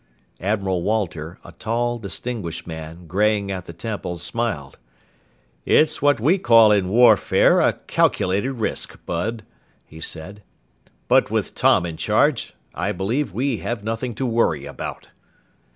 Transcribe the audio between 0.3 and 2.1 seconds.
Admiral Walter, a tall,